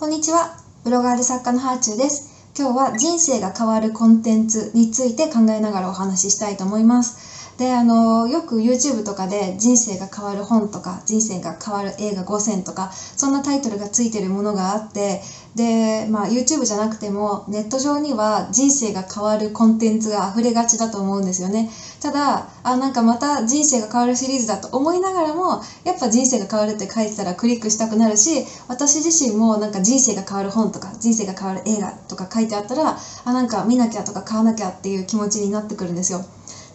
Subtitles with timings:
[0.00, 0.56] こんにちは。
[0.82, 2.54] ブロガーで作家のハーチューです。
[2.58, 7.39] 今日は人生が変わるコンテンツについて考えながらお話ししたいと思います。
[7.60, 15.20] で、あの、よく YouTube とかで人生が変わる本とか、人生が変わる映画5選とか、そんなタイトルがついてるものがあって、
[15.54, 21.68] で、まあ YouTube じゃなくてもネット上には人生が変わるコンテンツが溢れがちだと思うんですよね。
[22.00, 36.24] ただ、あ、なんかまた人生が変わるシリーズだと思いながらも、やっぱ人生が変わるって書いてたらクリックしたくなるし、私自身もなんか人生が変わる本とか、人生が変わる映画とか書いてあったら、あ、なんか見なきゃとか買わなきゃっていう気持ちになってくるんですよ。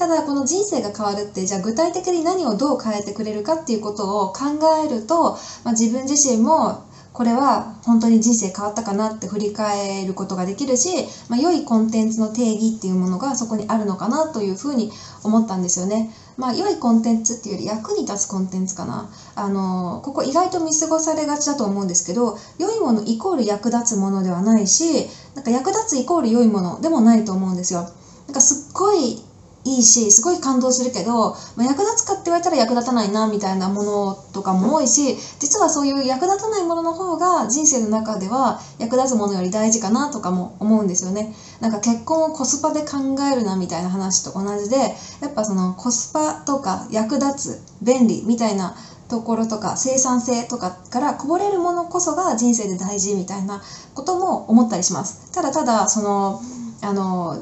[0.00, 5.32] ただこの人生が変わるってじゃあ具体的に何をどう変えてくれるかっていうことを考えると、
[5.62, 10.88] まあ、自分自身もこれは本当に人生変わったかなって振り返ることができるし、
[11.28, 14.90] まあ、良いコンテンツの定義っていうものがそこにあるのかなというふうに
[15.22, 16.10] 思ったんですよね。
[16.38, 19.10] まあ、良いコンテンツっていうより役に立つコンテンツかな。
[19.34, 27.90] あの、ここ意外と見過ごされがちだと思うんですけど、良いものイコール役立つものではないし、なんか役立つイコール良いものでもないと思うんですよ。
[28.28, 29.22] なんかすっごい
[29.70, 41.32] いいし、すごい感動するけど、まあ、役立つかって言われたら役立たないなみたいなものとかも多いし、実はそういう役立たないものの方が人生の中では役立つものより大事かなとかも思うんですよね。
[41.60, 42.98] なんか結婚をコスパで考
[43.32, 44.76] えるなみたいな話と同じで、
[45.20, 48.74] やっぱそのコスパとか役立つ、便利みたいな
[49.08, 53.62] ところとか生産性とかからこぼれるものこそが人生で大事みたいな
[53.94, 55.32] ことも思ったりします。
[55.32, 56.40] ただただその
[56.82, 57.36] あの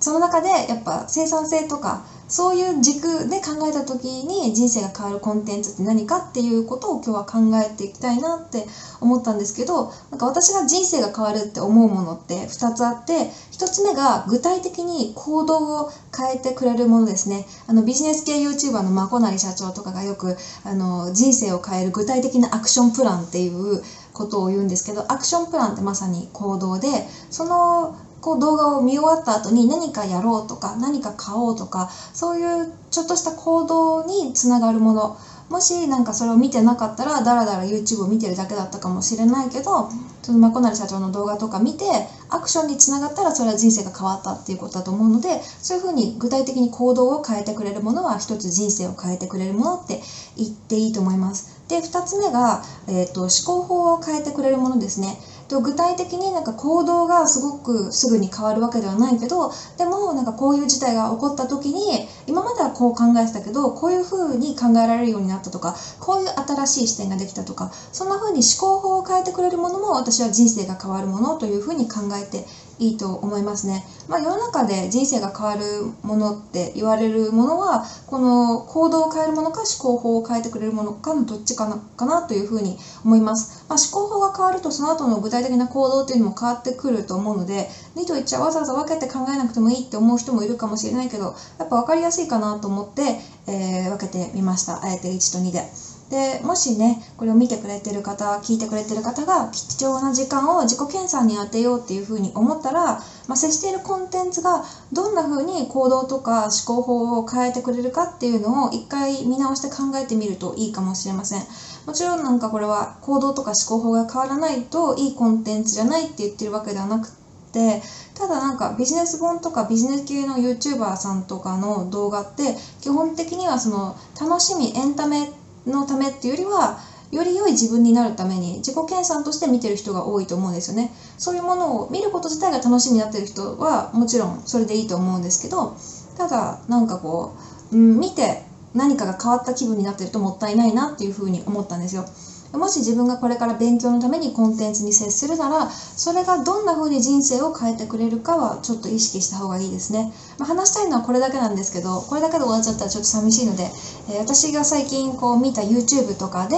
[0.00, 8.66] その中でやっぱ生産性とかそういう軸で考えた時に人生が変わるコンテンツって何かっていうことを今日は考えていきたいなって
[9.00, 17.46] 思ったんですけどなんか私が人生が変わるって思うものって2つあって1つ目が具体的に行動を変えてくれるものですね。
[17.66, 35.16] あのビジネス系 YouTuber のまこなり社長とかがよくあの人生を変える具体的なアクションプランっていうことを言うんですけどアクションプランってまさに行動でそのこう動画を見終わった後に何かやろうとか何か買おうとかそういうちょっとした行動につながるもの
[35.48, 39.88] もしなんかそれを見てなかったらだらだら YouTube を見てるだけだったかもしれないけど
[40.22, 41.84] そのまこなり社長の動画とか見て
[42.28, 50.00] アクションにつながったらそれは人生が変わったっていうことだと思うのでそういうふうに具体的に行動を変えてくれるものは一つ人生を変えてくれるものって
[50.36, 51.60] 言っていいと思います。
[51.68, 55.18] で2つ目が、えーと、思考法を変えてくれるものですね。
[55.50, 72.44] と具体的になんか行動がすごくすぐに変わるわけではないけどでもなんかこういう事態が起こった時に今まではこう考えてたけどこういうふうに考えられるようになったとかこういう新しい視点ができたとかそんなふうに思考法を変えてくれるものも私は人生が変わるものというふうに考えて
[72.80, 73.84] いいと思いますね。
[74.08, 75.62] まあ、世の中で人生が変わる
[76.02, 83.66] ものって言われるものはこの行動を変えるものか思考法を変えてくれるものかのどっちかなかなというふうに思います。
[83.68, 95.89] まあ、思考法が変わるとその後の具体的な行動っていうのも変わってくると思うので2と1はわざわざ分けて考えなくてもいいって思う人もいるかもしれないけどやっぱ分かりやすいかなと思って、えー、分けてみましたあえて1と2で。
[96.10, 102.96] でもしねこれを見てくれてる方聞いてくれてる方が貴重な時間を自己研鑽に当てようっていうふうに思ったら、
[103.28, 111.46] まあ、接しているコンテンツがどんなふうに行動とか思考法を変えてくれるかっていうのを一回見直して考えてみるといいかもしれません。
[111.86, 117.10] もちろんなんかこれは行動とか思考法が変わらないといいコンテンツじゃないって言ってるわけではなく
[117.52, 117.80] て
[118.14, 125.28] ただなんかビジネス本とかビジネス系の YouTuber さんとかの動画って基本的にはその楽しみエンタメ
[125.66, 126.80] のためっていうよりは
[127.12, 130.92] より良い自分になるために自己研鑽として見てる人が多いと思うんですよね。
[131.18, 135.74] そういうものを見ること自体が楽しみになってる人はもちろんそれでいいと思うんですけど
[136.16, 137.32] ただなんかこ
[137.72, 138.42] う、うん、見て
[138.74, 142.04] 何かが変わった気分になってるともったいないなっていうふうに思ったんですよ。
[142.52, 153.70] もし自分がこれから勉強のためにコンテンツに接するならそれがどんな風に人生を変えてくれるかはちょっと意識した方がいいですね、まあ、話したいのはこれだけなんですけどこれだけで終わっちゃったらちょっと寂しいので、
[154.08, 156.56] えー、私が最近こう見た YouTube とかで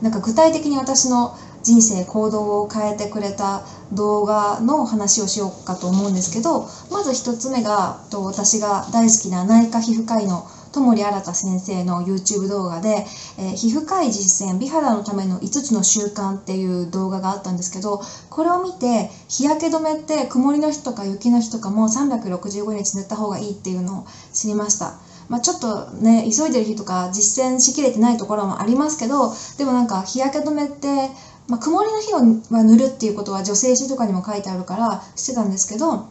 [0.00, 6.60] なんか具体的に私の人生行動を変えてくれた動画の話をしようかと思うんですけど
[6.92, 10.46] まず1つ目がと私が大好きな内科皮膚科医の
[10.80, 13.04] 友利新先生の YouTube 動画で、
[13.38, 24.98] えー、皮膚科医実践美肌のための5つの習慣っていう動画があったんですけどこれを見て日焼け止めって曇りの日とか雪の日とかも365日塗った方がいいっていうのを知りました。
[25.28, 31.10] まあ、ちょっとね急いでる日とか実践しきれてないところもありますけどでもなんか日焼け止めって、
[31.48, 32.20] まあ、曇りの日は
[32.62, 36.08] 塗るっていうことは女性誌とかにも書いてあるからしてたんですけど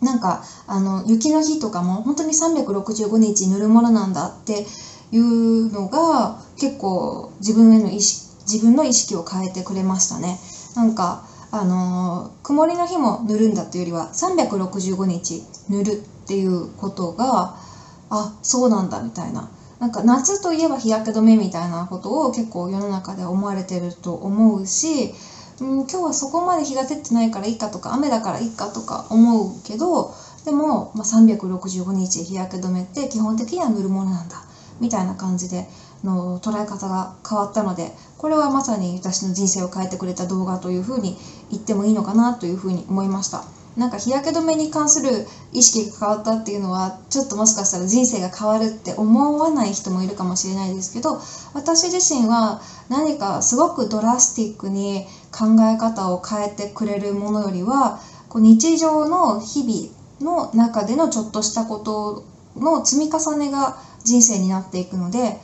[0.00, 4.64] なんかあの雪の日とかも本当に365日塗るものなんだって
[5.10, 10.38] いうのが結構自分への意識自分の意識を変えてくれましたね。
[10.74, 15.96] なんかあの曇りの日も塗るんだっていうよりは365日塗るっ
[16.26, 17.56] ていうことが
[18.10, 25.12] あそうなんだみたいななんか夏といえば日焼け止めみたいなことを結構世の中で思われてると思うし、
[25.60, 30.12] うん、今日はそこまで日が照ってないからいいかとか雨だからいいかとか思うけど
[30.44, 34.44] でも、まあ、365日日焼け止めって基本的には塗るものなんだ
[34.80, 35.66] みたいな感じで
[36.04, 41.16] の捉え方が変わったのでこれはまさに私の人生を変えてくれた動画というふうに
[41.50, 43.42] 言ってもいいのかなというふうに思いました。
[43.78, 51.20] なんか日焼け止めに関する意識が変わったっていうのはちょっともしかしたら人生が変わるって思わない人もいるかもしれないですけど
[51.54, 57.98] 私自身は何かすごくドラスティックに考え方を変えてくれるものよりは
[58.28, 62.24] こう日常の日々の中でのちょっとしたこと
[62.56, 65.38] の積み重ねが人生になっていくので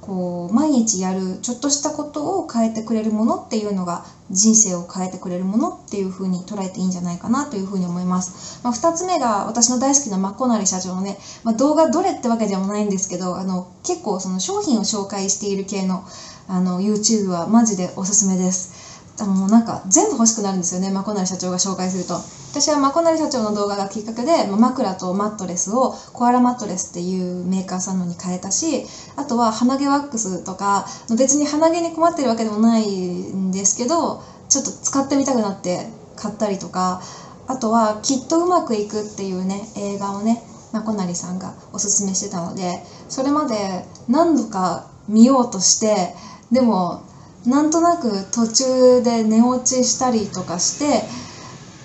[0.00, 8.60] こう毎日やるちょっとしたことを変えてくれるものっていうのが人生を変えてくれるものっていうふうに捉えていいんじゃないかなというふうに思います。
[8.62, 16.04] まあ、2つ目が私の大好きなマッコナリ社長のね、まあ、動画どれってわけでもないんですけどあの結構その商品を紹介している系の
[16.46, 18.83] あの YouTube はマジでおすすめです。
[19.20, 20.90] あのなんか全部欲しくなるんですよね。
[20.90, 22.14] マコナリ社長が紹介すると。
[22.54, 28.84] 私はマコナリ社長の動画がきっかけで枕とマットレスをコアラマットレスっていうメーカーさんのに変えたし
[29.16, 30.86] あとは鼻毛ワックスとか
[31.18, 37.00] 別に鼻毛に困ってるわけでもないんですけどちょっと使ってみたくなって買ったりとか
[37.48, 40.40] あとは「きっとうまくいく」っていうね映画をね
[40.70, 46.14] まこなりさんがおすすめしてたのでそれまで何度か見ようとして
[46.52, 47.02] でも
[47.46, 51.06] なんとなく途中で寝落ちしたりとかして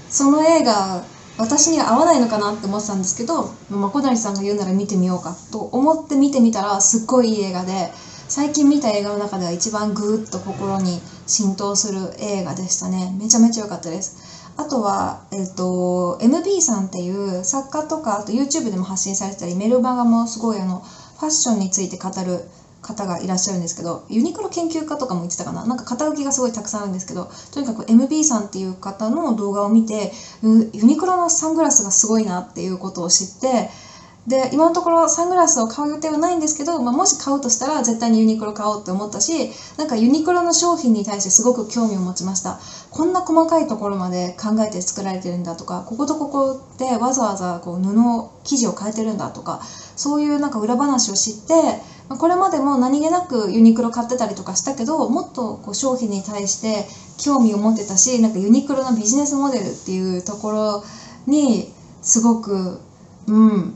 [0.10, 1.04] その映画
[1.38, 7.92] 私には合わないのかなって思ってたんですけどまこなりさんが言うなら見てみようかと思って見てみたらすっごいいい映画で
[8.30, 13.12] 最近見た映画の中では一番グーッと心に浸透する映画でしたね。
[13.20, 14.54] めちゃめちゃ良かったです。
[14.56, 22.44] あとは、えっ、ー、と MB さんっていう作家とかあと YouTube でも発信されてたりメルマガもすごいあのファッションについて語る
[22.82, 25.66] 方がいらっしゃるんですけどユニクロ研究家とかも言ってたかな？
[25.66, 30.12] なんか肩書きがすごいたくさんあるんですけどとにかく MB さんっていう方の動画を見て
[30.44, 33.70] ユニクロのサングラスがすごいなっていうことを知って
[34.28, 42.60] で今のところサングラスを買う予定はないんですけど、まあ、もし買うとしたら絶対にユニクロ買おうって思ったしなんかユニクロの商品に対してすごく興味を持ちました。
[42.92, 47.96] こんな細かいところまで考えて作られてるんだとかこことここでわざわざこう布
[48.44, 49.62] 生地を変えてるんだとか
[49.96, 51.82] そういうなんか裏話を知って
[52.18, 56.86] これまでも何気なくユニクロ買ってたりとかしたけどもっとこう商品に対して
[57.18, 60.84] 興味を持ってたしなんかユニクロのビジネスモデルっていうところ
[61.28, 61.68] に
[62.02, 62.80] すごく
[63.28, 63.74] うん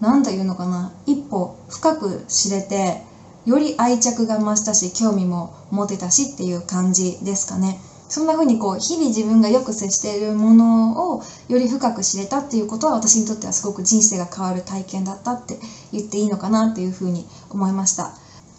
[0.00, 3.00] 何というのかな一歩深く知れて
[3.44, 7.76] より愛着が増したし興味も持てたしっていう感じですかね。
[8.08, 15.58] そんな風にこう日々自分がよく接しているものをより深く知れたっていうことは私にとってはすごく人生が変わる体験だったって
[15.92, 18.14] 言っていいのかなっていう風に思いました。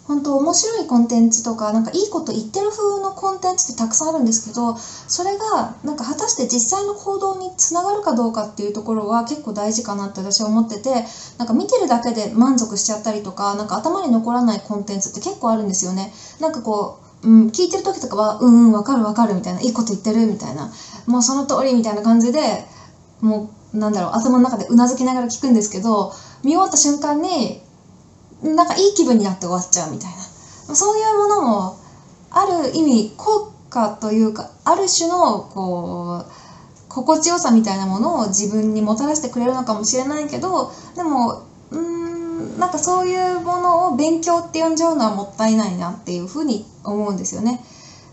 [0.08, 11.06] 本当面白いコンテンツとかなんかいいこと言ってる風のコンテンツってたくさんあるんですけどそれがなんか果たして実際の行動につながるかどうかっていうところは結構大事かなって私は思ってて
[11.40, 20.72] なんか見てるだけで満足しちゃったりとかなんか頭に残らないコンテンツって結構あるんですよねなんかこううん、聞いてる時とかは、うんうん、わかるわかるみたいな、いいこと言ってるみたいな、
[21.08, 22.66] もうその通りみたいな感じで、
[23.22, 27.62] もう、なんだろう、頭の中でうなずきながら聞くんですけど、見終わった瞬間に、
[28.44, 30.76] なんかいい気分になって終わっちゃうみたいな。
[30.76, 31.78] そういうものも、
[32.30, 36.32] ある意味、効果というか、ある種の、こう、
[36.90, 42.05] 心地よさみたいなものを自分にもたらしてくれるのかもしれないけど、でも、うん
[42.58, 47.62] なんかそういうものを勉強って呼んじゃうのはもったいないなっていうふうに思うんですよね。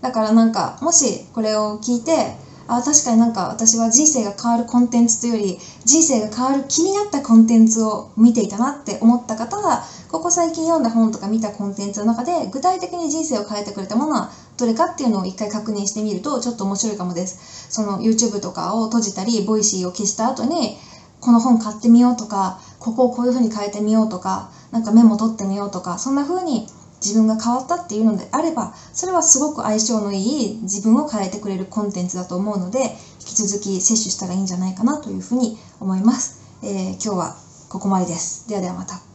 [0.00, 17.66] だからなんかもしこれを聞いてあ確かになんか私は人生が変わるコンテンツというより人生が変わる気になったコンテンツを見ていたなって思った方はここ最近読んだ本とか見たコンテンツの中で具体的に人生を変えてくれたものはどれかっていうのを一回確認してみるとちょっと面白いかもです。
[17.70, 20.76] その YouTube とかを閉じたり Voicy を消した後に
[21.20, 26.66] この本買ってみようとかここをこういう風に変えてみようとかなんかメモ取ってみようとかそんな風に
[27.00, 37.36] 自分が変わったっていうのであればそれはすごく相性のいい自分を変えてくれるコンテンツだと思うので引き続き摂取したらいいんじゃないかなというふうに思います、えー、今日は
[37.68, 38.46] ここまでです。
[38.50, 39.12] ではではまた。